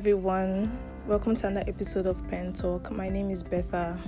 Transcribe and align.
everyone. 0.00 0.70
Welcome 1.06 1.36
to 1.36 1.46
another 1.46 1.64
episode 1.70 2.04
of 2.04 2.22
Pen 2.28 2.52
Talk. 2.52 2.90
My 2.90 3.08
name 3.08 3.30
is 3.30 3.42
Betha, 3.42 3.98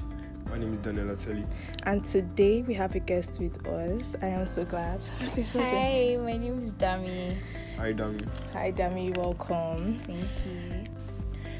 My 0.50 0.58
name 0.58 0.74
is 0.74 0.80
Daniel 0.80 1.06
Ateli. 1.06 1.46
and 1.84 2.04
today 2.04 2.60
we 2.60 2.74
have 2.74 2.94
a 2.94 2.98
guest 2.98 3.40
with 3.40 3.66
us. 3.66 4.14
I 4.20 4.26
am 4.26 4.44
so 4.44 4.66
glad. 4.66 5.00
Please 5.20 5.50
hold 5.54 5.64
your- 5.64 5.74
Hi, 5.74 6.18
my 6.20 6.36
name 6.36 6.58
is 6.62 6.72
Dami. 6.72 7.34
Hi, 7.78 7.94
Dami. 7.94 8.28
Hi, 8.52 8.70
Dami. 8.70 9.16
Welcome. 9.16 9.98
Thank 10.00 10.28
you. 10.44 10.84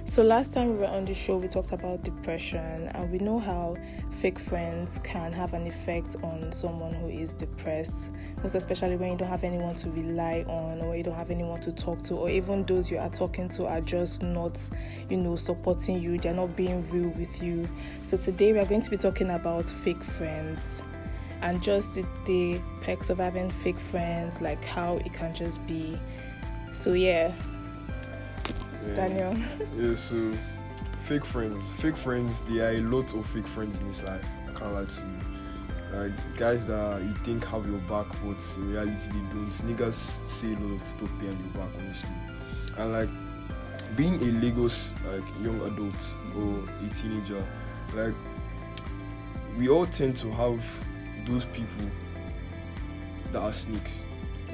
So 0.09 0.23
last 0.23 0.55
time 0.55 0.71
we 0.71 0.77
were 0.77 0.87
on 0.87 1.05
the 1.05 1.13
show, 1.13 1.37
we 1.37 1.49
talked 1.49 1.73
about 1.73 2.03
depression, 2.03 2.89
and 2.95 3.13
we 3.13 3.19
know 3.19 3.39
how 3.39 3.77
fake 4.21 4.39
friends 4.39 4.99
can 5.05 5.35
have 5.35 5.53
an 5.53 5.67
effect 5.67 6.17
on 6.23 6.51
someone 6.51 6.95
who 6.95 7.09
is 7.09 7.35
depressed. 7.35 8.09
Most 8.39 8.55
especially 8.55 8.97
when 8.97 9.13
you 9.13 9.19
don't 9.19 9.29
have 9.29 9.45
anyone 9.45 9.75
to 9.75 9.91
rely 9.91 10.47
on, 10.49 10.81
or 10.81 10.97
you 10.97 11.03
don't 11.03 11.15
have 11.15 11.31
anyone 11.31 11.61
to 11.61 11.73
talk 11.73 12.01
to, 12.05 12.15
or 12.15 12.31
even 12.31 12.63
those 12.63 12.91
you 12.91 12.97
are 12.97 13.11
talking 13.11 13.51
to 13.51 13.67
are 13.67 13.83
just 13.83 14.23
not, 14.23 14.59
you 15.11 15.19
know, 15.19 15.37
supporting 15.37 16.01
you. 16.01 16.17
They're 16.17 16.33
not 16.33 16.57
being 16.57 16.89
real 16.91 17.11
with 17.11 17.43
you. 17.43 17.69
So 18.03 18.17
today 18.17 18.55
we 18.55 18.61
are 18.61 18.67
going 18.67 18.81
to 18.81 18.91
be 18.91 18.97
talking 18.97 19.29
about 19.29 19.67
fake 19.69 20.03
friends. 20.03 20.83
And 21.43 21.63
just 21.63 21.97
the, 22.25 22.63
perks 22.81 23.11
of 23.11 23.19
having 23.19 23.51
fake 23.51 23.79
friends, 23.79 24.41
like 24.41 24.65
how 24.65 24.97
it 24.97 25.13
can 25.13 25.35
just 25.35 25.65
be. 25.67 26.01
So 26.73 26.95
Yeah. 26.95 27.31
Eh, 28.89 28.95
Daniel. 28.95 29.37
Yeah, 29.77 29.95
so 29.95 30.33
fake 31.03 31.25
friends. 31.25 31.63
Fake 31.79 31.97
friends, 31.97 32.43
there 32.43 32.71
are 32.71 32.77
a 32.77 32.81
lot 32.81 33.15
of 33.15 33.27
fake 33.27 33.47
friends 33.47 33.79
in 33.81 33.87
this 33.87 34.03
life. 34.03 34.27
I 34.49 34.53
can't 34.59 34.75
lie 34.75 34.85
to 34.85 35.01
you. 35.01 36.01
Like 36.01 36.37
guys 36.37 36.67
that 36.67 37.03
you 37.03 37.15
think 37.25 37.45
have 37.47 37.67
your 37.67 37.79
back, 37.81 38.07
but 38.23 38.45
in 38.57 38.71
reality 38.73 39.09
they 39.11 39.35
don't. 39.35 39.51
Niggas 39.67 40.29
say 40.29 40.53
a 40.53 40.59
lot 40.59 40.81
of 40.81 40.87
stuff 40.87 41.11
behind 41.19 41.41
your 41.41 41.55
back, 41.55 41.71
honestly. 41.79 42.11
And 42.77 42.93
like 42.93 43.09
being 43.97 44.15
a 44.17 44.33
Lagos 44.41 44.93
like 45.11 45.25
young 45.43 45.61
adult 45.63 46.15
or 46.37 46.63
a 46.85 46.95
teenager, 46.95 47.43
like 47.95 48.15
we 49.57 49.69
all 49.69 49.87
tend 49.87 50.17
to 50.17 50.31
have 50.33 50.61
those 51.27 51.47
people 51.47 51.87
that 53.33 53.41
are 53.41 53.53
snakes. 53.53 54.03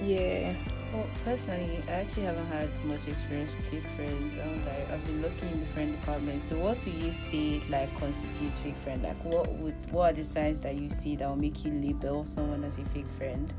Yeah. 0.03 0.55
Well, 0.95 1.09
personally, 1.25 1.83
I 1.89 1.91
actually 1.91 2.23
haven't 2.23 2.47
had 2.47 2.69
much 2.85 3.09
experience 3.09 3.51
with 3.57 3.67
fake 3.67 3.93
friends. 3.97 4.39
I'm 4.41 4.65
like, 4.65 4.91
I've 4.93 5.05
been 5.05 5.23
looking 5.23 5.49
in 5.51 5.59
different 5.59 6.01
departments. 6.01 6.49
So, 6.49 6.59
what 6.59 6.79
would 6.85 6.95
you 6.95 7.11
say 7.11 7.61
like 7.69 7.93
constitutes 7.99 8.59
fake 8.59 8.77
friend? 8.85 9.03
Like, 9.03 9.25
what 9.25 9.51
would 9.55 9.75
what 9.91 10.13
are 10.13 10.15
the 10.15 10.23
signs 10.23 10.61
that 10.61 10.77
you 10.77 10.89
see 10.91 11.17
that 11.17 11.29
will 11.29 11.35
make 11.35 11.65
you 11.65 11.73
label 11.73 12.25
someone 12.25 12.63
as 12.63 12.79
a 12.79 12.85
fake 12.85 13.09
friend? 13.19 13.53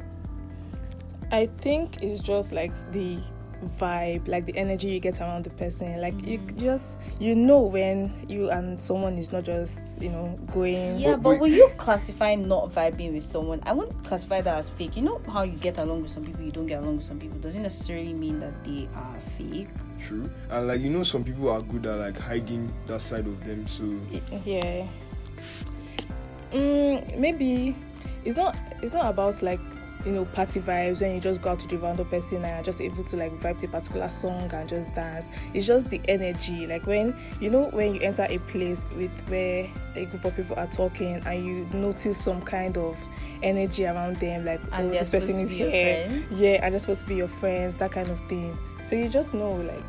I 1.30 1.47
think 1.58 2.02
it's 2.02 2.22
just 2.22 2.53
like 2.53 2.72
the 2.94 3.19
vibe, 3.79 4.27
like 4.27 4.45
the 4.45 4.55
energy 4.57 4.89
you 4.89 4.99
get 4.99 5.19
around 5.21 5.43
the 5.43 5.49
person. 5.51 5.99
Like 6.01 6.25
you 6.25 6.37
just 6.57 6.97
you 7.19 7.35
know 7.35 7.61
when 7.61 8.11
you 8.27 8.49
and 8.51 8.79
someone 8.79 9.17
is 9.17 9.31
not 9.31 9.43
just 9.43 10.01
you 10.01 10.09
know 10.09 10.35
going. 10.51 10.97
Yeah, 10.99 11.11
But- 11.11 11.21
but 11.23 11.29
but- 11.31 11.39
will 11.41 11.47
you 11.49 11.69
classify 11.77 12.35
not 12.35 12.71
vibing 12.71 13.13
with 13.13 13.23
someone? 13.23 13.61
I 13.65 13.73
wouldn't 13.73 14.03
classify 14.05 14.41
that 14.41 14.57
as 14.57 14.69
fake. 14.69 14.95
You 14.95 15.03
know 15.03 15.21
how 15.27 15.43
you 15.43 15.57
get 15.57 15.77
along 15.77 16.01
with 16.03 16.11
some 16.11 16.23
people, 16.23 16.41
you 16.43 16.51
don't 16.51 16.67
get 16.67 16.81
along 16.83 16.97
with 16.97 17.05
some 17.05 17.19
people. 17.19 17.39
Doesn't 17.39 17.63
necessarily 17.63 18.13
mean 18.13 18.39
that 18.39 18.63
they 18.63 18.87
are 18.95 19.17
fake. 19.37 19.69
True. 20.05 20.29
And 20.49 20.67
like 20.67 20.81
you 20.81 20.89
know 20.89 21.03
some 21.03 21.23
people 21.23 21.49
are 21.49 21.61
good 21.61 21.85
at 21.85 21.97
like 21.99 22.17
hiding 22.17 22.71
that 22.87 23.01
side 23.01 23.25
of 23.27 23.43
them, 23.45 23.65
so 23.67 23.83
Yeah. 24.45 24.85
Mm, 26.51 27.17
maybe 27.17 27.75
it's 28.23 28.37
not. 28.37 28.55
It's 28.81 28.93
not 28.93 29.07
about 29.09 29.41
like 29.41 29.59
you 30.05 30.11
know 30.11 30.25
party 30.25 30.59
vibes 30.59 31.01
when 31.01 31.15
you 31.15 31.19
just 31.19 31.41
go 31.41 31.51
out 31.51 31.59
to 31.59 31.67
the 31.67 31.77
random 31.77 32.07
person 32.07 32.37
and 32.43 32.59
are 32.59 32.63
just 32.63 32.79
able 32.79 33.03
to 33.03 33.17
like 33.17 33.31
vibe 33.39 33.57
to 33.57 33.65
a 33.65 33.69
particular 33.69 34.07
song 34.09 34.51
and 34.53 34.69
just 34.69 34.93
dance. 34.93 35.29
It's 35.53 35.65
just 35.65 35.89
the 35.89 35.99
energy. 36.07 36.67
Like 36.67 36.85
when 36.85 37.15
you 37.39 37.49
know 37.49 37.69
when 37.71 37.95
you 37.95 38.01
enter 38.01 38.27
a 38.29 38.37
place 38.39 38.85
with 38.95 39.11
where 39.29 39.67
a 39.95 40.05
group 40.05 40.25
of 40.25 40.35
people 40.35 40.55
are 40.57 40.67
talking 40.67 41.21
and 41.25 41.45
you 41.45 41.67
notice 41.77 42.17
some 42.17 42.41
kind 42.41 42.77
of 42.77 42.97
energy 43.44 43.85
around 43.85 44.17
them, 44.17 44.45
like 44.45 44.61
And 44.71 44.89
oh 44.89 44.91
this 44.91 45.09
person 45.09 45.39
is 45.39 45.53
your 45.53 45.69
here, 45.69 46.07
friends? 46.07 46.31
yeah, 46.31 46.59
and 46.63 46.73
they're 46.73 46.79
supposed 46.79 47.01
to 47.01 47.07
be 47.07 47.15
your 47.15 47.27
friends, 47.27 47.77
that 47.77 47.91
kind 47.91 48.09
of 48.09 48.19
thing. 48.21 48.57
So 48.83 48.95
you 48.95 49.09
just 49.09 49.33
know 49.33 49.53
like. 49.53 49.83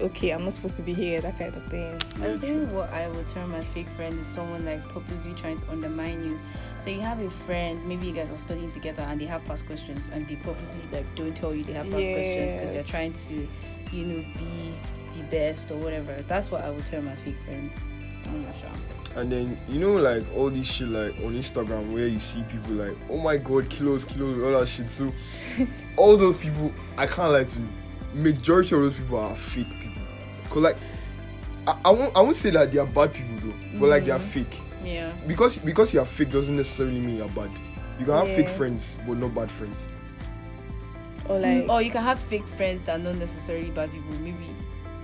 Okay, 0.00 0.30
I'm 0.30 0.44
not 0.44 0.52
supposed 0.52 0.76
to 0.76 0.82
be 0.82 0.94
here, 0.94 1.20
that 1.20 1.38
kind 1.38 1.54
of 1.54 1.64
thing. 1.66 1.96
I 2.22 2.38
think 2.38 2.70
what 2.70 2.92
I 2.92 3.08
would 3.08 3.26
term 3.26 3.52
as 3.54 3.66
fake 3.66 3.88
friend 3.96 4.18
is 4.20 4.28
someone 4.28 4.64
like 4.64 4.86
purposely 4.90 5.34
trying 5.34 5.56
to 5.56 5.70
undermine 5.70 6.24
you. 6.24 6.38
So 6.78 6.90
you 6.90 7.00
have 7.00 7.18
a 7.18 7.28
friend, 7.28 7.84
maybe 7.88 8.06
you 8.06 8.12
guys 8.12 8.30
are 8.30 8.38
studying 8.38 8.70
together 8.70 9.02
and 9.02 9.20
they 9.20 9.24
have 9.26 9.44
past 9.44 9.66
questions 9.66 10.08
and 10.12 10.26
they 10.28 10.36
purposely 10.36 10.80
like 10.92 11.12
don't 11.16 11.36
tell 11.36 11.52
you 11.52 11.64
they 11.64 11.72
have 11.72 11.90
past 11.90 12.06
questions 12.06 12.52
because 12.52 12.72
they're 12.72 12.82
trying 12.84 13.12
to, 13.12 13.48
you 13.92 14.04
know, 14.06 14.24
be 14.38 14.74
the 15.16 15.24
best 15.30 15.70
or 15.72 15.76
whatever. 15.78 16.14
That's 16.28 16.50
what 16.50 16.64
I 16.64 16.70
would 16.70 16.86
term 16.86 17.08
as 17.08 17.18
fake 17.20 17.36
friends. 17.44 17.80
I'm 18.26 18.44
not 18.44 18.54
sure. 18.60 18.70
And 19.16 19.32
then 19.32 19.58
you 19.68 19.80
know 19.80 19.94
like 19.94 20.22
all 20.36 20.50
this 20.50 20.66
shit 20.70 20.88
like 20.88 21.14
on 21.24 21.34
Instagram 21.34 21.92
where 21.92 22.06
you 22.06 22.20
see 22.20 22.42
people 22.44 22.74
like 22.74 22.96
oh 23.10 23.18
my 23.18 23.36
god 23.36 23.68
kilos 23.68 24.04
kilos 24.04 24.38
all 24.38 24.60
that 24.60 24.68
shit. 24.68 24.90
So 24.90 25.10
all 25.96 26.16
those 26.16 26.36
people 26.36 26.72
I 26.96 27.06
can't 27.06 27.32
lie 27.32 27.44
to 27.44 27.58
you. 27.58 27.68
Majority 28.14 28.74
of 28.76 28.82
those 28.82 28.94
people 28.94 29.18
are 29.18 29.34
fake 29.34 29.70
people. 29.70 29.87
Cause 30.50 30.62
like 30.62 30.76
I, 31.66 31.78
I 31.84 31.90
won't 31.90 32.16
I 32.16 32.20
won't 32.20 32.36
say 32.36 32.50
that 32.50 32.72
they 32.72 32.78
are 32.78 32.86
bad 32.86 33.12
people 33.12 33.36
though, 33.42 33.78
but 33.78 33.88
like 33.88 34.04
they 34.04 34.10
are 34.10 34.18
fake. 34.18 34.60
Yeah. 34.84 35.12
Because 35.26 35.58
because 35.58 35.92
you 35.92 36.00
are 36.00 36.06
fake 36.06 36.30
doesn't 36.30 36.56
necessarily 36.56 37.00
mean 37.00 37.18
you're 37.18 37.28
bad. 37.28 37.50
You 37.98 38.04
can 38.04 38.14
have 38.14 38.28
fake 38.28 38.48
friends 38.48 38.96
but 39.06 39.16
not 39.16 39.34
bad 39.34 39.50
friends. 39.50 39.88
Or 41.28 41.38
like 41.38 41.68
or 41.68 41.82
you 41.82 41.90
can 41.90 42.02
have 42.02 42.18
fake 42.18 42.46
friends 42.46 42.82
that 42.84 43.00
are 43.00 43.02
not 43.02 43.16
necessarily 43.16 43.70
bad 43.70 43.92
people. 43.92 44.18
Maybe 44.20 44.54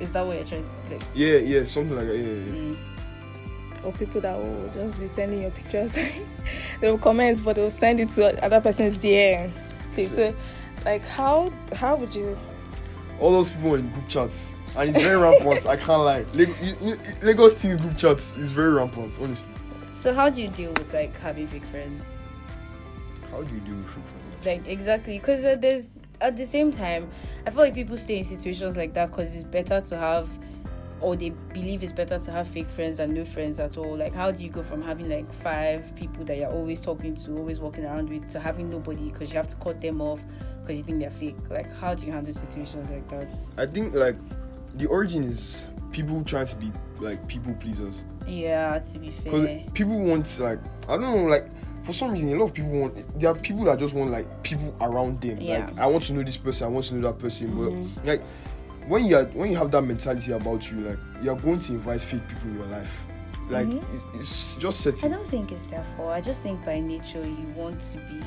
is 0.01 0.13
that 0.13 0.27
what 0.27 0.37
you're 0.37 0.47
trying 0.47 0.65
to 0.89 0.95
like? 0.95 1.03
Yeah, 1.15 1.37
yeah, 1.37 1.65
something 1.65 1.97
like 1.97 2.07
that. 2.07 2.17
Yeah, 2.17 2.25
yeah, 2.25 2.35
yeah. 2.35 2.75
Mm. 2.75 3.85
or 3.85 3.93
people 3.93 4.21
that 4.21 4.37
will 4.37 4.71
just 4.73 5.01
be 5.01 5.07
sending 5.07 5.43
your 5.43 5.51
pictures. 5.51 5.95
they 6.81 6.91
will 6.91 6.99
comment, 6.99 7.45
but 7.45 7.57
they 7.57 7.63
will 7.63 7.71
send 7.71 8.01
it 8.01 8.09
to 8.11 8.45
other 8.45 8.61
person's 8.61 8.99
DM. 8.99 9.53
Okay, 9.93 10.07
so, 10.07 10.35
like, 10.85 11.03
how 11.07 11.53
how 11.75 11.95
would 11.97 12.15
you? 12.15 12.37
all 13.21 13.31
those 13.31 13.49
people 13.49 13.77
in 13.77 13.89
group 13.91 14.09
chats 14.09 14.57
and 14.77 14.91
it's 14.91 15.01
very 15.01 15.17
rampant. 15.17 15.67
I 15.67 15.77
can't 15.77 16.03
lie. 16.03 16.25
You- 16.33 16.99
lagos 17.23 17.61
teen 17.61 17.77
group 17.77 17.97
chats 17.97 18.37
is 18.37 18.51
very 18.51 18.73
rampant 18.73 19.19
honestly. 19.21 19.53
So 19.99 20.13
how 20.13 20.29
do 20.29 20.43
you 20.43 20.49
deal 20.49 20.71
with 20.71 20.93
like 20.93 21.19
having 21.21 21.49
fake 21.49 21.65
friends? 21.67 22.05
how 23.31 23.43
do 23.43 23.55
you 23.55 23.61
deal 23.63 23.77
with 23.77 23.87
fake 23.87 24.05
friends? 24.05 24.47
Like 24.47 24.67
exactly. 24.67 25.19
Because 25.19 25.45
uh, 25.45 25.57
there's 25.59 25.87
at 26.21 26.37
the 26.37 26.47
same 26.47 26.71
time 26.71 27.09
i 27.45 27.51
feel 27.51 27.59
like 27.61 27.75
people 27.75 27.99
stay 27.99 28.19
in 28.19 28.25
situations 28.25 28.77
like 28.77 28.95
that 28.95 29.11
because 29.11 29.35
it's 29.35 29.45
better 29.45 29.81
to 29.81 29.99
have 29.99 30.29
or 31.01 31.17
they 31.17 31.31
believe 31.53 31.83
it's 31.83 31.93
better 31.93 32.19
to 32.19 32.31
have 32.31 32.47
fake 32.49 32.69
friends 32.69 32.97
than 32.97 33.13
no 33.13 33.25
friends 33.27 33.61
at 33.61 33.77
all. 33.77 33.95
Like 33.95 34.15
how 34.15 34.31
do 34.31 34.43
you 34.43 34.49
go 34.49 34.63
from 34.63 34.81
having 34.81 35.11
like 35.11 35.31
five 35.35 35.95
people 35.97 36.25
that 36.25 36.39
you're 36.39 36.51
always 36.51 36.81
talking 36.81 37.15
to 37.17 37.37
always 37.37 37.61
walking 37.61 37.85
around 37.85 38.09
with 38.09 38.27
to 38.31 38.41
having 38.41 38.71
nobody 38.71 39.11
because 39.11 39.29
you 39.29 39.37
have 39.37 39.49
to 39.49 39.57
cut 39.57 39.81
them 39.83 40.01
off 40.01 40.21
because 40.63 40.79
you 40.79 40.85
think 40.85 41.01
they're 41.01 41.11
fake? 41.11 41.37
Like 41.51 41.73
how 41.75 41.95
do 41.95 42.07
you 42.07 42.13
handle 42.13 42.33
situations 42.33 42.89
like 42.89 43.07
that? 43.09 43.29
I 43.59 43.67
think 43.67 43.95
like 43.95 44.17
the 44.75 44.87
origin 44.87 45.23
is 45.25 45.65
people 45.93 46.23
trying 46.25 46.47
to 46.47 46.57
be 46.57 46.71
like 47.01 47.27
people 47.29 47.53
pleasers 47.55 48.03
yeah 48.27 48.79
to 48.79 48.99
be 48.99 49.11
fair. 49.11 49.25
because 49.33 49.73
people 49.73 49.99
want 50.01 50.39
like 50.41 50.59
i 50.89 50.97
don't 50.97 51.03
know 51.03 51.25
like 51.25 51.47
for 51.85 51.93
some 51.93 52.13
reason 52.13 52.31
a 52.31 52.35
lot 52.39 52.47
of 52.47 52.55
people 52.55 52.71
want 52.71 53.21
there 53.21 53.31
are 53.31 53.35
people 53.35 53.65
that 53.65 53.79
just 53.79 53.95
want 53.95 54.11
like 54.11 54.43
people 54.43 54.75
around 54.81 55.21
them 55.21 55.39
Yeah. 55.41 55.61
Mm-hmm. 55.67 55.77
like 55.77 55.85
i 55.85 55.87
want 55.87 56.05
to 56.05 56.13
know 56.15 56.23
this 56.23 56.37
person 56.37 56.67
i 56.67 56.71
want 56.71 56.87
to 56.87 56.95
know 56.95 57.09
that 57.13 57.19
person 57.19 57.49
but 57.55 58.07
like 58.07 58.23
when 58.89 59.05
you 59.07 59.17
are 59.17 59.25
when 59.27 59.51
you 59.51 59.57
have 59.57 59.71
that 59.73 59.83
mentality 59.83 60.33
about 60.33 60.71
you 60.71 60.79
like 60.81 60.99
you're 61.23 61.37
going 61.37 61.59
to 61.61 61.73
invite 61.75 62.01
fake 62.01 62.27
people 62.29 62.51
in 62.51 62.57
your 62.59 62.67
life 62.67 62.93
like 63.51 63.69
it- 63.69 63.83
it's 64.15 64.57
just 64.57 64.81
certain. 64.81 65.13
i 65.13 65.17
don't 65.17 65.29
think 65.29 65.53
it's 65.53 65.67
fault 65.97 66.11
i 66.11 66.21
just 66.21 66.43
think 66.43 66.65
by 66.65 66.81
nature 66.81 67.23
you 67.23 67.47
want 67.57 67.79
to 67.81 67.97
be 67.99 68.21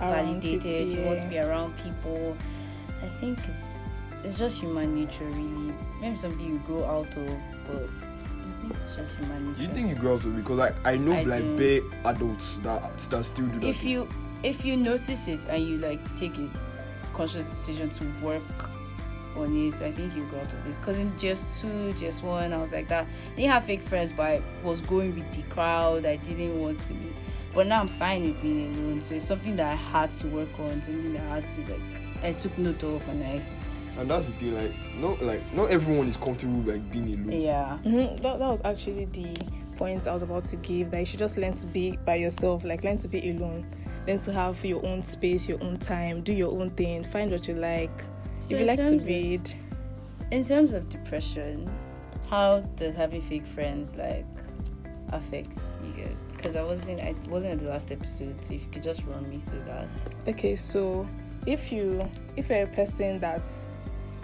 Around 0.00 0.40
validated 0.40 0.62
people, 0.62 0.96
you 1.00 1.06
want 1.06 1.20
to 1.20 1.26
be 1.28 1.38
around 1.38 1.74
people 1.78 2.36
i 3.02 3.08
think 3.20 3.38
it's 3.48 3.79
it's 4.24 4.38
just 4.38 4.58
human 4.60 4.94
nature 4.94 5.24
really 5.24 5.74
maybe 6.00 6.16
something 6.16 6.46
you 6.46 6.58
grow 6.66 6.84
out 6.84 7.06
of 7.16 7.38
but 7.66 7.82
i 7.82 8.60
think 8.62 8.74
it's 8.82 8.94
just 8.96 9.16
human 9.16 9.48
nature 9.48 9.58
Do 9.58 9.62
you 9.64 9.72
think 9.74 9.88
you 9.88 9.94
grow 9.94 10.14
out 10.14 10.24
of 10.24 10.34
it? 10.34 10.36
Because 10.42 10.58
like 10.58 10.74
I 10.84 10.96
know 10.96 11.12
I 11.12 11.22
like 11.24 11.42
do. 11.42 11.56
bare 11.80 12.12
adults 12.12 12.58
that 12.58 12.98
that 13.10 13.24
still 13.24 13.46
do 13.46 13.60
that. 13.60 13.66
if 13.68 13.82
you 13.84 14.08
if 14.42 14.64
you 14.64 14.76
notice 14.76 15.28
it 15.28 15.44
and 15.48 15.64
you 15.66 15.78
like 15.78 16.00
take 16.16 16.36
a 16.38 16.48
conscious 17.12 17.46
decision 17.46 17.90
to 17.90 18.04
work 18.22 18.42
on 19.36 19.54
it 19.68 19.74
i 19.82 19.92
think 19.92 20.14
you 20.16 20.22
grow 20.24 20.40
out 20.40 20.46
of 20.52 20.66
it 20.66 20.74
because 20.76 20.98
in 20.98 21.16
just 21.18 21.60
two 21.60 21.92
just 21.92 22.22
one 22.22 22.52
i 22.52 22.56
was 22.56 22.72
like 22.72 22.88
that 22.88 23.04
I 23.04 23.36
didn't 23.36 23.50
have 23.52 23.64
fake 23.64 23.82
friends 23.82 24.12
but 24.12 24.24
i 24.26 24.42
was 24.64 24.80
going 24.82 25.14
with 25.14 25.30
the 25.36 25.42
crowd 25.54 26.04
i 26.04 26.16
didn't 26.16 26.60
want 26.60 26.80
to 26.80 26.92
be 26.94 27.12
but 27.54 27.66
now 27.66 27.80
i'm 27.80 27.88
fine 27.88 28.24
with 28.24 28.42
being 28.42 28.74
alone 28.76 29.02
so 29.02 29.14
it's 29.14 29.24
something 29.24 29.54
that 29.56 29.72
i 29.72 29.76
had 29.76 30.14
to 30.16 30.26
work 30.28 30.48
on 30.58 30.70
something 30.82 31.12
that 31.12 31.22
i 31.30 31.40
had 31.40 31.48
to 31.48 31.60
like 31.72 31.80
i 32.24 32.32
took 32.32 32.56
note 32.58 32.82
of 32.82 33.08
and 33.08 33.22
i 33.24 33.40
and 34.00 34.10
that's 34.10 34.26
the 34.26 34.32
thing, 34.32 34.54
like 34.56 34.72
not 34.98 35.22
like 35.22 35.40
not 35.54 35.70
everyone 35.70 36.08
is 36.08 36.16
comfortable 36.16 36.60
like 36.62 36.90
being 36.90 37.06
alone. 37.14 37.32
yeah 37.40 37.78
Mhm, 37.84 38.16
That, 38.22 38.38
that 38.38 38.48
was 38.48 38.60
actually 38.64 39.04
the 39.06 39.36
point 39.76 40.06
I 40.08 40.12
was 40.12 40.22
about 40.22 40.44
to 40.46 40.56
give. 40.56 40.90
That 40.90 41.00
you 41.00 41.06
should 41.06 41.18
just 41.18 41.36
learn 41.36 41.54
to 41.54 41.66
be 41.66 41.96
by 42.04 42.16
yourself, 42.16 42.64
like 42.64 42.82
learn 42.84 42.96
to 42.98 43.08
be 43.08 43.30
alone, 43.30 43.66
learn 44.06 44.18
to 44.18 44.32
have 44.32 44.64
your 44.64 44.84
own 44.84 45.02
space, 45.02 45.48
your 45.48 45.62
own 45.62 45.78
time, 45.78 46.20
do 46.22 46.32
your 46.32 46.50
own 46.52 46.70
thing, 46.70 47.04
find 47.04 47.30
what 47.30 47.46
you 47.48 47.54
like. 47.54 47.90
So 48.40 48.46
if 48.46 48.50
you 48.52 48.56
in 48.58 48.66
like 48.66 48.78
to 48.78 48.84
terms 48.90 49.02
of- 49.02 49.08
read, 49.08 49.54
in 50.32 50.44
terms 50.44 50.72
of 50.72 50.88
depression, 50.88 51.70
how 52.28 52.60
does 52.76 52.94
having 52.94 53.22
fake 53.22 53.46
friends 53.46 53.94
like 53.96 54.24
affect 55.12 55.58
you 55.86 56.04
guys? 56.04 56.16
Because 56.36 56.56
I 56.56 56.62
wasn't, 56.62 57.02
I 57.02 57.14
wasn't 57.28 57.54
in 57.54 57.64
the 57.64 57.68
last 57.70 57.90
episode. 57.92 58.36
So 58.44 58.54
if 58.54 58.62
you 58.62 58.68
could 58.70 58.82
just 58.82 59.02
run 59.04 59.28
me 59.28 59.42
through 59.48 59.64
that. 59.66 59.88
Okay, 60.28 60.56
so 60.56 61.06
if 61.46 61.72
you 61.72 62.08
if 62.36 62.48
you're 62.50 62.62
a 62.64 62.66
person 62.66 63.18
that 63.20 63.42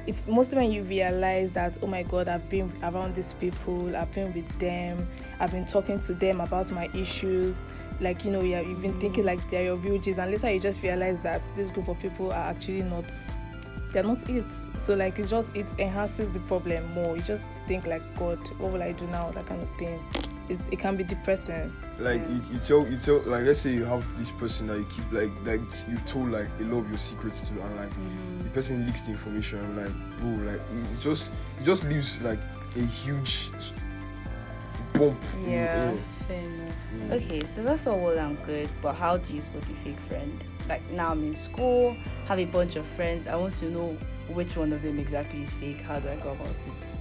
if 0.07 0.27
mostly 0.29 0.59
when 0.59 0.71
you 0.71 0.83
realize 0.85 1.53
that 1.53 1.79
oh 1.83 1.87
my 1.87 2.03
god 2.05 2.29
i've 2.29 2.49
been 2.49 2.73
around 2.83 3.15
these 3.15 3.33
people 3.35 3.95
i've 3.97 4.11
been 4.13 4.33
with 4.35 4.49
them 4.59 5.07
i've 5.41 5.51
been 5.51 5.67
talking 5.67 5.99
to 5.99 6.15
them 6.15 6.41
about 6.41 6.71
my 6.71 6.89
issues 6.95 7.63
like 8.01 8.25
you 8.25 8.31
know 8.31 8.43
yeah, 8.43 8.61
you've 8.61 8.83
been 8.83 8.95
mm. 8.95 9.01
thinking 9.01 9.25
like 9.25 9.51
they're 9.51 9.65
your 9.65 9.77
real 9.77 9.95
and 9.95 10.31
later 10.31 10.53
you 10.53 10.61
just 10.61 10.83
realize 10.83 11.23
that 11.23 11.43
this 11.57 11.71
group 11.71 11.89
of 11.89 11.99
people 11.99 12.31
are 12.31 12.51
actually 12.51 12.83
not 12.83 13.05
they're 13.93 14.03
not 14.03 14.29
it. 14.29 14.45
So 14.77 14.95
like 14.95 15.19
it's 15.19 15.31
just 15.31 15.55
it 15.57 15.67
enhances 15.79 16.31
the 16.31 16.41
problem 16.41 16.93
more. 16.93 17.17
You 17.17 17.23
just 17.23 17.47
think 17.67 17.87
like 17.87 18.03
god 18.19 18.39
what 18.59 18.73
will 18.73 18.83
i 18.83 18.93
do 18.93 19.07
now? 19.07 19.31
That 19.31 19.47
kind 19.47 19.63
of 19.63 19.71
thing. 19.79 20.05
It's, 20.49 20.69
it 20.69 20.79
can 20.79 20.97
be 20.97 21.03
depressing. 21.03 21.75
Like 21.99 22.21
you, 22.29 22.41
you 22.53 22.59
tell 22.59 22.87
you 22.87 22.99
tell 22.99 23.21
like 23.21 23.45
let's 23.45 23.61
say 23.61 23.73
you 23.73 23.85
have 23.85 24.05
this 24.19 24.31
person 24.31 24.67
that 24.67 24.79
you 24.79 24.85
keep 24.85 25.11
like 25.13 25.31
like 25.45 25.61
you 25.89 25.97
told 26.07 26.31
like 26.31 26.49
a 26.61 26.65
lot 26.65 26.81
of 26.81 26.89
your 26.89 26.99
secrets 26.99 27.41
to 27.49 27.53
and 27.55 27.77
like 27.77 27.91
the 27.91 28.36
person 28.57 28.87
leaks 28.87 29.03
the 29.03 29.11
information 29.11 29.59
like 29.77 29.93
bro 30.17 30.29
like 30.51 30.61
it, 30.73 31.01
just 31.01 31.31
it 31.61 31.65
just 31.65 31.85
leaves 31.85 32.23
like 32.23 32.39
a 32.77 32.81
huge 32.81 33.51
bump 34.95 35.19
in 35.35 35.45
the 35.45 35.51
Yeah, 35.53 35.57
air. 35.59 35.97
fair 36.27 36.41
enough. 36.43 36.77
Mm. 36.95 37.11
Okay, 37.13 37.45
so 37.45 37.63
that's 37.63 37.87
all 37.87 38.01
well 38.01 38.19
and 38.19 38.43
good, 38.47 38.69
but 38.81 38.95
how 38.95 39.19
do 39.19 39.35
you 39.35 39.43
spot 39.43 39.63
a 39.63 39.75
fake 39.85 40.01
friend? 40.01 40.43
Like 40.71 40.83
now 40.91 41.11
I'm 41.11 41.23
in 41.23 41.35
school, 41.35 41.95
have 42.29 42.39
a 42.39 42.47
bunch 42.47 42.77
of 42.77 42.87
friends. 42.87 43.27
I 43.27 43.37
want 43.37 43.53
to 43.59 43.71
know 43.71 43.89
which 44.29 44.57
one 44.57 44.73
of 44.73 44.81
them 44.83 44.99
exactly 44.99 45.43
is 45.43 45.51
fake. 45.51 45.83
How 45.83 45.99
do 46.01 46.09
I 46.09 46.17
go 46.17 46.31
about 46.31 46.47
it? 46.49 46.97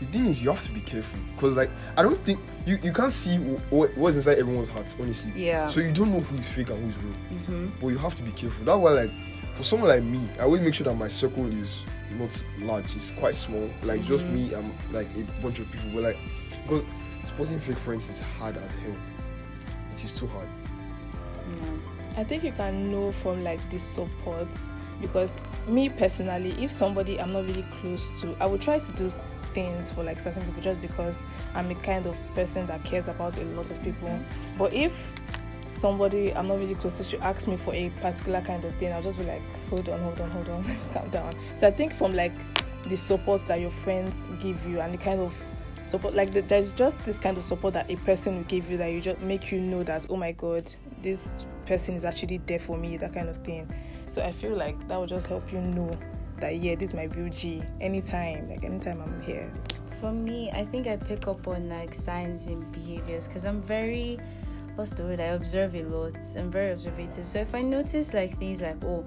the 0.00 0.06
thing 0.08 0.26
is 0.26 0.42
you 0.42 0.50
have 0.50 0.60
to 0.64 0.72
be 0.72 0.80
careful 0.80 1.20
because 1.36 1.54
like 1.54 1.70
i 1.96 2.02
don't 2.02 2.18
think 2.24 2.40
you 2.66 2.76
you 2.82 2.92
can't 2.92 3.12
see 3.12 3.36
wh- 3.70 3.96
what's 3.96 4.16
inside 4.16 4.36
everyone's 4.36 4.68
heart 4.68 4.84
honestly 5.00 5.30
Yeah. 5.36 5.68
so 5.68 5.78
you 5.78 5.92
don't 5.92 6.10
know 6.10 6.18
who 6.18 6.34
is 6.38 6.48
fake 6.48 6.70
and 6.70 6.82
who 6.82 6.88
is 6.88 6.96
real 7.04 7.14
mm-hmm. 7.34 7.66
but 7.80 7.86
you 7.86 7.98
have 7.98 8.12
to 8.16 8.22
be 8.24 8.32
careful 8.32 8.64
that's 8.64 8.78
why 8.78 8.90
like 8.90 9.10
for 9.54 9.62
someone 9.62 9.88
like 9.88 10.02
me 10.02 10.20
i 10.38 10.42
always 10.42 10.60
make 10.62 10.74
sure 10.74 10.84
that 10.84 10.94
my 10.96 11.08
circle 11.08 11.46
is 11.46 11.84
not 12.18 12.42
large 12.60 12.84
it's 12.96 13.10
quite 13.12 13.34
small 13.34 13.68
like 13.82 14.02
just 14.04 14.24
Mhm. 14.26 14.32
me 14.32 14.52
and 14.54 14.72
like 14.92 15.06
a 15.16 15.22
bunch 15.42 15.58
of 15.58 15.70
people 15.70 15.88
but 15.94 16.02
like 16.02 16.18
because 16.62 16.82
spotting 17.24 17.58
fake 17.58 17.78
friends 17.78 18.08
is 18.10 18.20
hard 18.38 18.56
as 18.56 18.74
hell 18.76 18.96
it 19.94 20.04
is 20.04 20.12
too 20.12 20.26
hard 20.26 20.48
Yeah. 21.48 22.20
I 22.20 22.24
think 22.24 22.44
you 22.44 22.52
can 22.52 22.90
know 22.90 23.10
from 23.10 23.42
like 23.42 23.58
the 23.70 23.78
support 23.78 24.48
because 25.00 25.40
me 25.66 25.88
personally, 25.88 26.50
if 26.62 26.70
somebody 26.70 27.18
I'm 27.20 27.30
not 27.32 27.44
really 27.46 27.64
close 27.80 28.20
to, 28.20 28.36
I 28.38 28.46
would 28.46 28.60
try 28.60 28.78
to 28.78 28.92
do 28.92 29.08
things 29.54 29.90
for 29.90 30.04
like 30.04 30.20
certain 30.20 30.44
people 30.44 30.62
just 30.62 30.80
because 30.82 31.22
I'm 31.54 31.70
a 31.70 31.74
kind 31.76 32.06
of 32.06 32.16
person 32.34 32.66
that 32.66 32.84
cares 32.84 33.08
about 33.08 33.36
a 33.38 33.44
lot 33.46 33.70
of 33.70 33.82
people. 33.82 34.14
But 34.58 34.72
if 34.74 34.92
somebody 35.72 36.34
I'm 36.34 36.48
not 36.48 36.58
really 36.58 36.74
close 36.74 36.98
to 36.98 37.04
should 37.04 37.20
ask 37.20 37.46
me 37.48 37.56
for 37.56 37.74
a 37.74 37.90
particular 37.90 38.40
kind 38.40 38.64
of 38.64 38.74
thing, 38.74 38.92
I'll 38.92 39.02
just 39.02 39.18
be 39.18 39.24
like, 39.24 39.42
hold 39.68 39.88
on, 39.88 40.00
hold 40.00 40.20
on, 40.20 40.30
hold 40.30 40.48
on, 40.48 40.64
calm 40.92 41.08
down. 41.10 41.34
So 41.56 41.66
I 41.66 41.70
think 41.70 41.92
from 41.92 42.12
like 42.12 42.32
the 42.84 42.96
support 42.96 43.42
that 43.42 43.60
your 43.60 43.70
friends 43.70 44.28
give 44.40 44.64
you 44.66 44.80
and 44.80 44.92
the 44.92 44.98
kind 44.98 45.20
of 45.20 45.34
support 45.84 46.14
like 46.14 46.32
the, 46.32 46.42
there's 46.42 46.72
just 46.72 47.04
this 47.04 47.18
kind 47.18 47.36
of 47.36 47.42
support 47.42 47.74
that 47.74 47.90
a 47.90 47.96
person 47.96 48.36
will 48.36 48.44
give 48.44 48.70
you 48.70 48.76
that 48.76 48.92
you 48.92 49.00
just 49.00 49.20
make 49.20 49.50
you 49.50 49.60
know 49.60 49.82
that 49.82 50.06
oh 50.10 50.16
my 50.16 50.30
god 50.30 50.72
this 51.00 51.44
person 51.66 51.96
is 51.96 52.04
actually 52.04 52.38
there 52.46 52.60
for 52.60 52.76
me 52.78 52.96
that 52.96 53.12
kind 53.12 53.28
of 53.28 53.36
thing 53.38 53.68
so 54.06 54.22
i 54.22 54.30
feel 54.30 54.54
like 54.54 54.78
that 54.86 54.96
will 54.96 55.06
just 55.06 55.26
help 55.26 55.52
you 55.52 55.60
know 55.60 55.98
that 56.38 56.56
yeah 56.56 56.76
this 56.76 56.90
is 56.90 56.94
my 56.94 57.04
real 57.16 57.28
g 57.30 57.60
anytime 57.80 58.48
like 58.48 58.62
anytime 58.62 59.00
i'm 59.00 59.20
here 59.22 59.50
For 60.02 60.10
me, 60.10 60.50
I 60.50 60.64
think 60.64 60.88
I 60.88 60.96
pick 60.96 61.28
up 61.28 61.46
on 61.46 61.68
like 61.68 61.94
signs 61.94 62.48
and 62.48 62.66
behaviors 62.72 63.28
because 63.28 63.44
I'm 63.44 63.62
very, 63.62 64.18
what's 64.82 64.94
the? 64.94 65.22
I 65.22 65.26
observe 65.26 65.76
a 65.76 65.84
lot. 65.84 66.16
I'm 66.36 66.50
very 66.50 66.72
observative. 66.72 67.28
So 67.28 67.38
if 67.38 67.54
I 67.54 67.62
notice 67.62 68.14
like 68.14 68.36
things 68.36 68.62
like, 68.62 68.82
oh, 68.84 69.04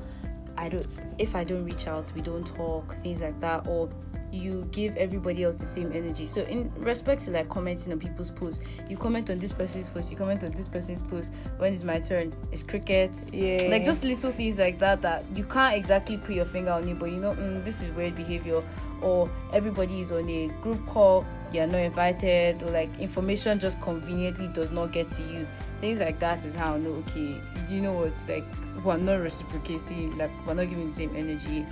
I 0.58 0.70
don't, 0.70 0.88
if 1.18 1.36
I 1.36 1.44
don't 1.44 1.66
reach 1.66 1.86
out, 1.88 2.10
we 2.16 2.22
don't 2.22 2.48
talk, 2.48 2.96
things 3.04 3.20
like 3.20 3.38
that, 3.42 3.68
or 3.68 3.90
you 4.36 4.68
give 4.72 4.96
everybody 4.98 5.44
else 5.44 5.58
the 5.58 5.66
same 5.66 5.92
energy. 5.94 6.26
So 6.26 6.42
in 6.42 6.72
respect 6.78 7.24
to 7.26 7.32
like 7.32 7.50
commenting 7.50 7.92
on 7.94 8.00
people's 8.00 8.32
posts, 8.32 8.62
you 8.90 8.98
comment 8.98 9.30
on 9.30 9.38
this 9.38 9.54
person's 9.54 9.90
post, 9.90 10.12
you 10.12 10.18
comment 10.18 10.44
on 10.44 10.52
this 10.52 10.68
person's 10.68 11.02
post. 11.02 11.34
When 11.58 11.74
it's 11.74 11.84
my 11.84 12.00
turn, 12.00 12.34
it's 12.52 12.64
cricket. 12.64 13.12
yeah 13.32 13.68
Like 13.70 13.86
just 13.86 14.04
little 14.04 14.32
things 14.32 14.60
like 14.60 14.80
that 14.80 15.02
that 15.02 15.26
you 15.36 15.44
can't 15.46 15.76
exactly 15.76 16.18
put 16.18 16.36
your 16.36 16.46
finger 16.46 16.72
on 16.72 16.88
it, 16.88 17.00
but 17.00 17.10
you 17.10 17.18
know, 17.18 17.34
mm, 17.34 17.64
this 17.64 17.82
is 17.82 17.90
weird 17.92 18.16
behavior. 18.16 18.62
Or 19.02 19.30
everybody 19.54 20.02
is 20.02 20.12
on 20.12 20.28
a 20.30 20.48
group 20.62 20.86
call, 20.88 21.26
you're 21.52 21.68
not 21.68 21.82
invited, 21.82 22.64
or 22.64 22.68
like 22.68 22.90
information 23.00 23.60
just 23.60 23.80
conveniently 23.82 24.48
does 24.48 24.72
not 24.72 24.92
get 24.92 25.10
to 25.12 25.24
you. 25.24 25.46
Things 25.82 26.00
like 26.00 26.20
that 26.20 26.44
is 26.46 26.56
how 26.56 26.76
I 26.76 26.80
know, 26.80 26.92
okay, 26.92 27.40
you 27.70 27.82
know 27.82 27.92
what's 27.92 28.28
like, 28.28 28.46
we're 28.84 28.98
not 28.98 29.16
reciprocating, 29.16 30.18
like, 30.18 30.32
we're 30.48 30.54
not 30.54 30.70
giving 30.70 30.86
the 30.88 30.94
same 30.94 31.16
energy. 31.16 31.66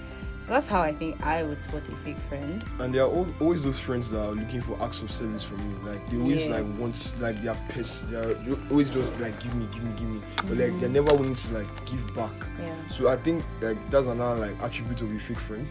So 0.44 0.52
that's 0.52 0.68
how 0.68 0.82
I 0.82 0.94
think 0.94 1.26
I 1.26 1.42
would 1.44 1.60
spot 1.60 1.84
a 1.88 1.96
fake 2.04 2.18
friend. 2.28 2.62
and 2.80 2.94
there 2.94 3.04
are 3.04 3.10
al- 3.10 3.34
always 3.40 3.64
those 3.64 3.80
friends 3.80 4.10
that 4.12 4.20
are 4.22 4.32
looking 4.32 4.60
for 4.62 4.82
acts 4.84 5.02
of 5.02 5.10
service 5.10 5.42
from 5.42 5.60
you 5.60 5.90
like 5.90 6.02
they 6.10 6.18
always 6.18 6.42
Yeah. 6.44 6.56
like 6.58 6.66
want 6.78 7.14
like 7.22 7.42
they're 7.42 7.56
pissed 7.70 8.10
they're 8.12 8.36
always 8.70 8.90
just 8.90 9.18
like 9.22 9.40
give 9.40 9.56
me 9.56 9.68
give 9.72 9.84
me 9.84 9.94
give 9.96 10.10
me 10.10 10.22
but 10.36 10.50
like 10.50 10.58
they're 10.58 10.90
mm-hmm. 10.90 10.94
never 10.94 11.14
willing 11.16 11.36
to 11.36 11.54
like 11.54 11.86
give 11.86 12.14
back 12.14 12.36
Yeah. 12.60 12.76
so 12.90 13.08
i 13.08 13.16
think 13.16 13.42
like 13.62 13.78
that's 13.90 14.08
another 14.08 14.48
like 14.48 14.62
attribute 14.62 15.02
of 15.02 15.12
a 15.16 15.20
fake 15.20 15.40
friend 15.40 15.68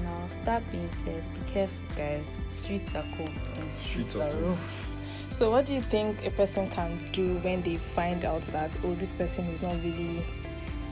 enough. 0.00 0.30
That 0.44 0.70
being 0.70 0.90
said, 0.92 1.22
be 1.34 1.50
careful, 1.52 1.76
guys. 1.96 2.30
Streets 2.48 2.94
are 2.94 3.04
cold 3.16 3.30
and 3.56 3.72
streets, 3.72 4.12
Streets 4.12 4.16
are 4.16 4.28
are 4.28 4.42
rough. 4.50 4.86
so 5.30 5.50
what 5.50 5.66
do 5.66 5.74
you 5.74 5.80
think 5.80 6.24
a 6.26 6.30
person 6.30 6.68
can 6.70 6.98
do 7.12 7.36
when 7.38 7.62
they 7.62 7.76
find 7.76 8.24
out 8.24 8.42
that 8.42 8.76
oh 8.84 8.94
this 8.94 9.12
person 9.12 9.44
is 9.46 9.62
not 9.62 9.74
really 9.82 10.24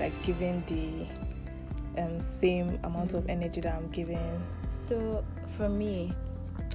like 0.01 0.13
giving 0.23 0.63
the 0.67 1.07
um, 1.99 2.21
same 2.21 2.79
amount 2.85 3.15
of 3.15 3.29
energy 3.29 3.61
that 3.61 3.75
i'm 3.75 3.89
giving 3.89 4.43
So 4.69 5.25
for 5.57 5.69
me, 5.69 6.13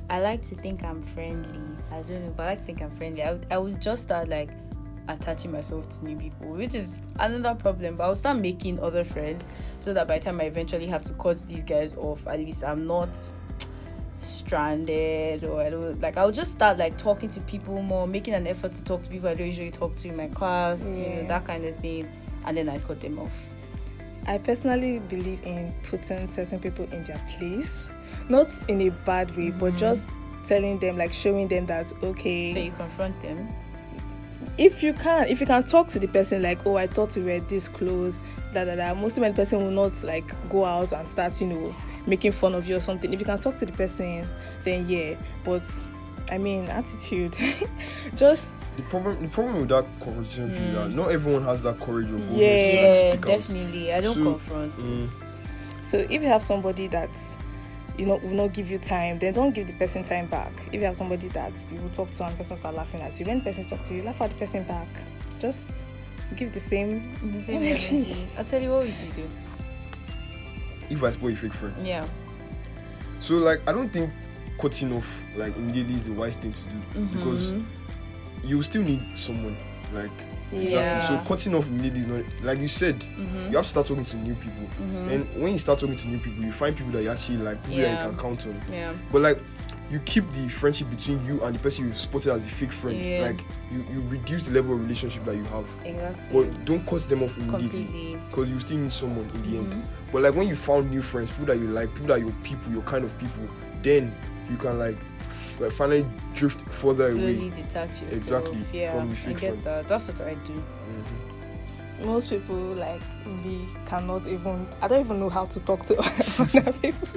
I 0.09 0.19
like 0.19 0.43
to 0.49 0.55
think 0.55 0.83
I'm 0.83 1.01
friendly. 1.01 1.59
I 1.91 2.01
don't 2.01 2.25
know, 2.25 2.33
but 2.35 2.43
I 2.43 2.49
like 2.51 2.59
to 2.59 2.65
think 2.65 2.81
I'm 2.81 2.89
friendly. 2.91 3.23
I 3.23 3.33
would, 3.33 3.47
I 3.51 3.57
would 3.57 3.81
just 3.81 4.03
start 4.03 4.27
like 4.27 4.49
attaching 5.07 5.51
myself 5.51 5.87
to 5.89 6.05
new 6.05 6.17
people, 6.17 6.47
which 6.47 6.75
is 6.75 6.99
another 7.19 7.57
problem. 7.57 7.95
But 7.95 8.05
I'll 8.05 8.15
start 8.15 8.37
making 8.37 8.79
other 8.79 9.03
friends 9.03 9.45
so 9.79 9.93
that 9.93 10.07
by 10.07 10.19
the 10.19 10.25
time 10.25 10.41
I 10.41 10.45
eventually 10.45 10.87
have 10.87 11.03
to 11.05 11.13
cut 11.13 11.41
these 11.47 11.63
guys 11.63 11.95
off, 11.95 12.25
at 12.27 12.39
least 12.39 12.63
I'm 12.63 12.85
not 12.85 13.09
stranded 14.19 15.43
or 15.43 15.59
I 15.63 15.71
don't 15.71 15.99
like 15.99 16.15
I'll 16.15 16.31
just 16.31 16.51
start 16.51 16.77
like 16.77 16.95
talking 16.97 17.29
to 17.29 17.41
people 17.41 17.81
more, 17.81 18.07
making 18.07 18.33
an 18.35 18.45
effort 18.47 18.71
to 18.73 18.83
talk 18.83 19.01
to 19.03 19.09
people 19.09 19.29
I 19.29 19.33
don't 19.33 19.47
usually 19.47 19.71
talk 19.71 19.95
to 19.97 20.07
in 20.07 20.15
my 20.15 20.27
class, 20.27 20.93
you 20.95 21.07
know, 21.07 21.27
that 21.27 21.45
kind 21.45 21.65
of 21.65 21.75
thing. 21.77 22.11
And 22.45 22.57
then 22.57 22.69
I 22.69 22.79
cut 22.79 22.99
them 22.99 23.19
off. 23.19 23.33
I 24.27 24.37
personally 24.37 24.99
believe 24.99 25.41
in 25.43 25.73
putting 25.83 26.27
certain 26.27 26.59
people 26.59 26.85
in 26.91 27.03
their 27.03 27.19
place, 27.37 27.89
not 28.29 28.49
in 28.67 28.81
a 28.81 28.89
bad 28.89 29.35
way, 29.35 29.51
but 29.51 29.73
mm. 29.73 29.77
just 29.77 30.11
telling 30.43 30.79
them, 30.79 30.97
like 30.97 31.13
showing 31.13 31.47
them 31.47 31.65
that 31.67 31.91
okay, 32.03 32.53
So 32.53 32.59
you 32.59 32.71
confront 32.71 33.19
them. 33.21 33.49
if 34.57 34.83
you 34.83 34.93
can, 34.93 35.27
if 35.27 35.39
you 35.39 35.47
can 35.47 35.63
talk 35.63 35.87
to 35.89 35.99
the 35.99 36.07
person, 36.07 36.43
like 36.43 36.65
oh, 36.65 36.77
I 36.77 36.87
thought 36.87 37.15
we 37.15 37.23
were 37.23 37.39
this 37.39 37.67
close, 37.67 38.19
da 38.53 38.65
da 38.65 38.75
da. 38.75 38.93
Most 38.93 39.17
of 39.17 39.23
the 39.23 39.33
person 39.33 39.59
will 39.59 39.71
not 39.71 40.03
like 40.03 40.49
go 40.49 40.65
out 40.65 40.91
and 40.93 41.07
start, 41.07 41.39
you 41.41 41.47
know, 41.47 41.75
making 42.05 42.31
fun 42.31 42.53
of 42.53 42.67
you 42.67 42.75
or 42.77 42.81
something. 42.81 43.11
If 43.11 43.19
you 43.19 43.25
can 43.25 43.39
talk 43.39 43.55
to 43.55 43.65
the 43.65 43.73
person, 43.73 44.27
then 44.63 44.87
yeah. 44.87 45.15
But 45.43 45.63
I 46.31 46.37
mean, 46.37 46.65
attitude, 46.69 47.35
just 48.15 48.57
the 48.77 48.83
problem 48.83 49.21
the 49.21 49.27
problem 49.27 49.57
with 49.59 49.69
that 49.69 49.85
conversation 49.99 50.49
is 50.51 50.73
that 50.75 50.89
not 50.91 51.11
everyone 51.11 51.43
has 51.43 51.61
that 51.63 51.77
courage 51.79 52.07
or 52.07 52.17
boldness 52.17 52.29
to, 52.31 52.37
like, 52.37 52.39
Yeah, 52.39 53.11
out. 53.15 53.21
definitely. 53.21 53.93
I 53.93 54.01
don't 54.01 54.15
So, 54.15 54.23
confront. 54.23 54.77
Mm, 54.77 55.09
So 55.83 55.97
if 55.97 56.21
you 56.21 56.27
have 56.27 56.41
somebody 56.41 56.87
that 56.87 57.09
you 57.97 58.05
know 58.05 58.15
will 58.17 58.29
not 58.29 58.53
give 58.53 58.71
you 58.71 58.77
time, 58.77 59.19
then 59.19 59.33
don't 59.33 59.53
give 59.53 59.67
the 59.67 59.73
person 59.73 60.03
time 60.03 60.27
back. 60.27 60.53
If 60.67 60.75
you 60.75 60.85
have 60.85 60.95
somebody 60.95 61.27
that 61.29 61.65
you 61.71 61.81
will 61.81 61.89
talk 61.89 62.11
to 62.11 62.23
and 62.23 62.33
the 62.33 62.37
person 62.37 62.55
start 62.55 62.75
laughing 62.75 63.01
at 63.01 63.19
you, 63.19 63.25
when 63.25 63.39
the 63.39 63.43
person 63.43 63.65
talks 63.65 63.89
to 63.89 63.95
you, 63.95 64.03
laugh 64.03 64.21
at 64.21 64.29
the 64.29 64.35
person 64.37 64.63
back. 64.63 64.87
Just 65.39 65.83
give 66.37 66.53
the 66.53 66.59
same 66.61 67.11
The 67.33 67.41
same 67.43 67.61
energy. 67.63 67.95
energy. 67.97 68.25
I'll 68.37 68.45
tell 68.45 68.61
you 68.61 68.69
what 68.69 68.85
would 68.85 68.93
you 69.05 69.11
do? 69.13 69.27
if 70.89 71.01
i 71.03 71.09
spoil 71.11 71.31
a 71.31 71.35
fake 71.37 71.53
friend 71.53 71.73
Yeah. 71.87 72.05
so 73.21 73.35
like 73.35 73.61
i 73.65 73.71
don't 73.71 73.87
think 73.87 74.11
cutting 74.61 74.93
off 74.95 75.23
like 75.35 75.55
immediately 75.57 75.95
is 75.95 76.05
the 76.05 76.11
wise 76.13 76.35
thing 76.35 76.51
to 76.51 76.61
do 76.95 77.05
because 77.17 77.51
Mhm. 77.51 77.63
you 78.43 78.61
still 78.63 78.83
need 78.83 79.01
someone 79.15 79.55
like 79.93 80.11
Yeah. 80.51 80.59
exactly 80.61 81.17
so 81.17 81.23
cutting 81.23 81.55
off 81.55 81.67
immediately 81.67 82.01
is 82.01 82.07
not 82.07 82.21
like 82.43 82.59
you 82.59 82.67
said 82.67 82.99
Mhm. 82.99 83.49
you 83.51 83.55
have 83.57 83.63
to 83.65 83.69
start 83.69 83.87
talking 83.87 84.05
to 84.05 84.17
new 84.17 84.35
people 84.35 84.67
Mhm. 84.81 85.11
and 85.11 85.27
when 85.41 85.53
you 85.53 85.59
start 85.59 85.79
talking 85.79 85.95
to 85.95 86.07
new 86.07 86.19
people 86.19 86.43
you 86.45 86.51
find 86.51 86.75
people 86.75 86.91
that 86.91 87.03
you 87.03 87.09
actually 87.09 87.37
like 87.37 87.61
people 87.63 87.81
that 87.81 88.03
you 88.03 88.09
can 88.11 88.17
count 88.19 88.45
on 88.45 88.55
yeah. 88.71 88.93
but 89.11 89.21
like 89.21 89.39
you 89.89 89.99
keep 90.05 90.23
the 90.33 90.47
friendship 90.47 90.89
between 90.89 91.19
you 91.25 91.41
and 91.43 91.53
the 91.55 91.59
person 91.59 91.83
you've 91.85 91.97
spotted 91.97 92.31
as 92.31 92.45
a 92.45 92.49
fake 92.49 92.71
friend. 92.71 92.97
Yeah. 92.97 93.23
Like 93.27 93.43
you, 93.73 93.83
you 93.93 94.01
reduce 94.07 94.43
the 94.43 94.51
level 94.51 94.73
of 94.75 94.79
relationship 94.79 95.25
that 95.25 95.35
you 95.35 95.43
have. 95.43 95.65
Exactly. 95.83 96.23
But 96.31 96.63
don't 96.63 96.87
cut 96.87 97.09
them 97.09 97.23
off 97.23 97.37
immediately. 97.37 98.17
Because 98.29 98.49
you 98.49 98.57
still 98.61 98.77
need 98.77 98.93
someone 98.93 99.25
in 99.35 99.41
the 99.51 99.57
end. 99.57 99.73
Mhm. 99.73 99.83
But 100.13 100.21
like 100.21 100.33
when 100.33 100.47
you 100.47 100.55
found 100.55 100.89
new 100.91 101.01
friends, 101.01 101.29
people 101.31 101.47
that 101.47 101.57
you 101.59 101.67
like, 101.67 101.93
people 101.93 102.07
that 102.07 102.21
your 102.21 102.31
people, 102.41 102.71
your 102.71 102.83
kind 102.83 103.03
of 103.03 103.11
people, 103.19 103.43
then 103.83 104.15
you 104.51 104.57
can 104.57 104.77
like 104.77 104.97
finally 105.73 106.05
drift 106.33 106.61
further 106.73 107.11
Slowly 107.11 107.37
away. 107.37 107.49
detach 107.49 107.89
yourself. 108.01 108.13
Exactly, 108.13 108.57
Yeah, 108.73 108.97
from 108.99 109.09
the 109.09 109.29
I 109.29 109.33
get 109.33 109.63
that. 109.63 109.87
That's 109.87 110.07
what 110.07 110.21
I 110.21 110.33
do. 110.35 110.53
Mhm. 110.53 112.05
most 112.05 112.29
people 112.29 112.55
like 112.55 113.01
me 113.45 113.67
cannot 113.85 114.25
even 114.27 114.67
i 114.81 114.87
don't 114.87 115.01
even 115.05 115.19
know 115.19 115.29
how 115.29 115.45
to 115.45 115.59
talk 115.59 115.83
to 115.83 115.95
other 116.57 116.73
people 116.81 117.07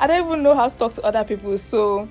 i 0.00 0.06
don't 0.06 0.26
even 0.26 0.42
know 0.42 0.54
how 0.54 0.70
to 0.70 0.76
talk 0.78 0.90
to 0.94 1.02
other 1.02 1.22
people 1.22 1.58
so 1.58 2.08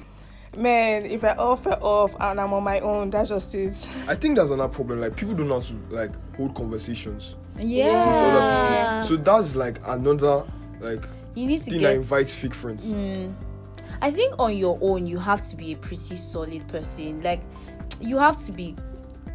man 0.55 1.03
if 1.05 1.24
i 1.24 1.31
offer 1.31 1.71
off 1.81 2.15
and 2.19 2.39
i'm 2.39 2.53
on 2.53 2.63
my 2.63 2.79
own 2.81 3.09
that's 3.09 3.29
just 3.29 3.55
it 3.55 3.71
I 4.07 4.13
think 4.13 4.35
that's 4.38 4.51
another 4.51 4.71
problem. 4.71 5.01
Like 5.01 5.15
people 5.15 5.33
don't 5.33 5.47
know 5.47 5.59
how 5.59 5.65
to 5.65 5.74
like 5.89 6.12
hold 6.38 6.53
conversations. 6.53 7.35
Yeah. 7.57 9.01
So 9.01 9.15
that's 9.17 9.55
like 9.55 9.79
another 9.88 10.43
like 10.79 11.03
you 11.33 11.47
need 11.47 11.62
to 11.63 11.71
thing 11.71 11.79
get. 11.79 11.88
that 11.88 11.95
invites 11.95 12.35
fake 12.35 12.53
friends. 12.53 12.93
Mm. 12.93 13.33
I 14.01 14.11
think 14.11 14.35
on 14.39 14.57
your 14.57 14.77
own, 14.81 15.05
you 15.07 15.17
have 15.17 15.45
to 15.47 15.55
be 15.55 15.73
a 15.73 15.77
pretty 15.77 16.15
solid 16.15 16.67
person. 16.67 17.21
Like, 17.21 17.41
you 17.99 18.17
have 18.17 18.43
to 18.45 18.51
be 18.51 18.75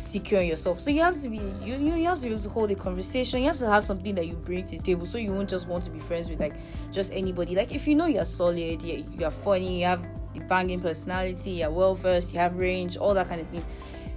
secure 0.00 0.40
in 0.40 0.48
yourself. 0.48 0.80
So 0.80 0.90
you 0.90 1.02
have 1.02 1.20
to 1.22 1.28
be 1.28 1.38
you, 1.62 1.76
you 1.76 2.06
have 2.06 2.18
to 2.18 2.26
be 2.26 2.32
able 2.32 2.42
to 2.42 2.48
hold 2.48 2.70
a 2.70 2.74
conversation. 2.74 3.40
You 3.40 3.48
have 3.48 3.58
to 3.58 3.68
have 3.68 3.84
something 3.84 4.14
that 4.14 4.26
you 4.26 4.34
bring 4.34 4.64
to 4.66 4.76
the 4.76 4.82
table. 4.82 5.06
So 5.06 5.18
you 5.18 5.32
won't 5.32 5.48
just 5.48 5.68
want 5.68 5.84
to 5.84 5.90
be 5.90 6.00
friends 6.00 6.28
with 6.30 6.40
like 6.40 6.54
just 6.90 7.12
anybody. 7.12 7.54
Like 7.54 7.72
if 7.72 7.86
you 7.86 7.94
know 7.94 8.06
you're 8.06 8.24
solid, 8.24 8.82
you 8.82 9.04
you're 9.18 9.30
funny, 9.30 9.80
you 9.80 9.86
have 9.86 10.06
the 10.34 10.40
banging 10.40 10.80
personality, 10.80 11.50
you're 11.50 11.70
well 11.70 11.94
versed, 11.94 12.32
you 12.32 12.38
have 12.38 12.56
range, 12.56 12.96
all 12.96 13.14
that 13.14 13.28
kind 13.28 13.40
of 13.40 13.48
thing. 13.48 13.64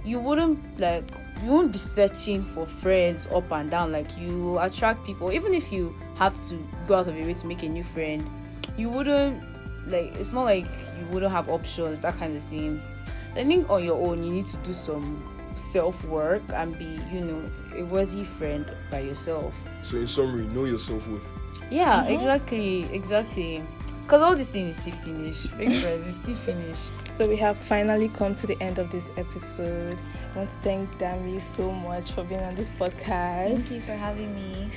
You 0.04 0.18
wouldn't 0.20 0.78
like 0.78 1.10
you 1.42 1.50
won't 1.50 1.72
be 1.72 1.78
searching 1.78 2.44
for 2.44 2.66
friends 2.66 3.26
up 3.32 3.50
and 3.52 3.70
down. 3.70 3.92
Like 3.92 4.16
you 4.18 4.58
attract 4.58 5.04
people, 5.04 5.32
even 5.32 5.54
if 5.54 5.72
you 5.72 5.94
have 6.16 6.34
to 6.48 6.66
go 6.86 6.96
out 6.96 7.08
of 7.08 7.16
your 7.16 7.26
way 7.26 7.34
to 7.34 7.46
make 7.46 7.62
a 7.62 7.68
new 7.68 7.84
friend. 7.84 8.28
You 8.76 8.90
wouldn't 8.90 9.42
like 9.88 10.16
it's 10.16 10.32
not 10.32 10.44
like 10.44 10.66
you 10.98 11.06
wouldn't 11.10 11.32
have 11.32 11.48
options, 11.48 12.00
that 12.00 12.16
kind 12.18 12.36
of 12.36 12.42
thing. 12.44 12.82
I 13.36 13.44
think 13.44 13.68
on 13.68 13.82
your 13.84 13.96
own 14.06 14.22
you 14.24 14.32
need 14.32 14.46
to 14.46 14.56
do 14.58 14.72
some 14.72 15.22
self 15.56 16.04
work 16.04 16.42
and 16.52 16.76
be, 16.78 16.98
you 17.12 17.20
know, 17.20 17.50
a 17.76 17.82
worthy 17.84 18.24
friend 18.24 18.70
by 18.90 19.00
yourself. 19.00 19.54
So 19.82 19.96
in 19.98 20.06
summary, 20.06 20.44
know 20.46 20.64
your 20.64 20.78
self 20.78 21.06
worth. 21.08 21.28
Yeah, 21.70 22.04
Mhm. 22.04 22.10
exactly, 22.14 22.82
exactly. 22.92 23.62
Because 24.02 24.20
all 24.22 24.36
these 24.36 24.50
things 24.50 24.76
is 24.76 24.82
see 24.84 24.90
finish. 24.90 25.46
Fake 25.48 25.72
friends 25.82 26.06
is 26.08 26.14
see 26.16 26.34
finish. 26.34 26.90
so 27.10 27.28
we 27.28 27.36
have 27.36 27.56
finally 27.56 28.08
come 28.08 28.34
to 28.34 28.46
the 28.46 28.56
end 28.60 28.78
of 28.80 28.90
this 28.90 29.12
episode 29.16 29.96
i 30.34 30.36
want 30.36 30.50
to 30.50 30.56
thank 30.66 30.90
dami 30.98 31.40
so 31.40 31.70
much 31.70 32.10
for 32.10 32.24
being 32.24 32.42
on 32.42 32.52
this 32.56 32.68
podcast 32.70 33.54
Thank 33.54 33.70
you 33.70 33.80
for 33.80 33.92
having 33.92 34.34
me. 34.34 34.68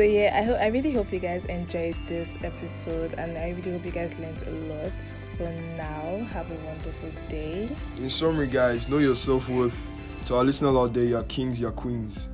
So 0.00 0.04
yeah 0.04 0.34
i 0.34 0.42
hope 0.42 0.58
i 0.58 0.68
really 0.68 0.92
hope 0.92 1.12
you 1.12 1.18
guys 1.18 1.44
enjoyed 1.44 1.94
this 2.06 2.38
episode 2.42 3.12
and 3.18 3.36
i 3.36 3.50
really 3.50 3.70
hope 3.70 3.84
you 3.84 3.90
guys 3.90 4.18
learned 4.18 4.42
a 4.46 4.50
lot 4.72 4.98
for 5.36 5.52
now 5.76 6.24
have 6.32 6.50
a 6.50 6.54
wonderful 6.64 7.10
day 7.28 7.68
In 7.98 8.08
summary, 8.08 8.46
guys, 8.46 8.88
know 8.88 8.96
your 8.96 9.14
self 9.14 9.50
worth. 9.50 9.90
To 10.24 10.36
our 10.36 10.44
listeners 10.44 10.74
out 10.74 10.94
there, 10.94 11.04
you're 11.04 11.22
kings, 11.24 11.60
you're 11.60 11.70
queens. 11.70 12.30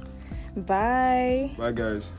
bye 0.55 1.51
Bye, 1.59 1.73
guys. 1.73 2.13